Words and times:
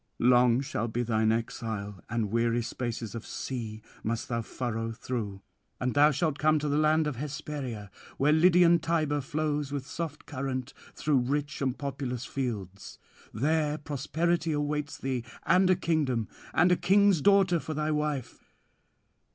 Long 0.17 0.61
shall 0.61 0.87
be 0.87 1.03
thine 1.03 1.31
exile, 1.31 2.03
and 2.09 2.31
weary 2.31 2.63
spaces 2.63 3.13
of 3.13 3.23
sea 3.23 3.83
must 4.03 4.29
thou 4.29 4.41
furrow 4.41 4.91
through; 4.91 5.43
and 5.79 5.93
thou 5.93 6.09
shalt 6.09 6.39
come 6.39 6.57
to 6.57 6.67
the 6.67 6.79
land 6.79 7.05
Hesperia, 7.05 7.91
where 8.17 8.31
Lydian 8.33 8.79
Tiber 8.79 9.21
flows 9.21 9.71
with 9.71 9.85
soft 9.85 10.25
current 10.25 10.73
through 10.95 11.19
rich 11.19 11.61
and 11.61 11.77
populous 11.77 12.25
fields. 12.25 12.97
There 13.31 13.77
prosperity 13.77 14.53
awaits 14.53 14.97
thee, 14.97 15.23
and 15.45 15.69
a 15.69 15.75
kingdom, 15.75 16.29
and 16.51 16.71
a 16.71 16.75
king's 16.77 17.21
daughter 17.21 17.59
for 17.59 17.75
thy 17.75 17.91
wife. 17.91 18.55